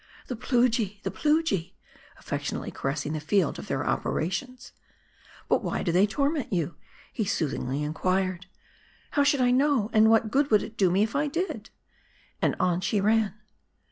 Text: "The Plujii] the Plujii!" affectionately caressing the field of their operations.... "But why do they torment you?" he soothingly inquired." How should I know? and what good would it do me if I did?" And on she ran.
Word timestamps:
"The 0.25 0.35
Plujii] 0.35 1.03
the 1.03 1.11
Plujii!" 1.11 1.75
affectionately 2.17 2.71
caressing 2.71 3.13
the 3.13 3.19
field 3.19 3.59
of 3.59 3.67
their 3.67 3.85
operations.... 3.85 4.71
"But 5.47 5.63
why 5.63 5.83
do 5.83 5.91
they 5.91 6.07
torment 6.07 6.51
you?" 6.51 6.73
he 7.13 7.23
soothingly 7.23 7.83
inquired." 7.83 8.47
How 9.11 9.23
should 9.23 9.41
I 9.41 9.51
know? 9.51 9.91
and 9.93 10.09
what 10.09 10.31
good 10.31 10.49
would 10.49 10.63
it 10.63 10.75
do 10.75 10.89
me 10.89 11.03
if 11.03 11.15
I 11.15 11.27
did?" 11.27 11.69
And 12.41 12.55
on 12.59 12.81
she 12.81 12.99
ran. 12.99 13.35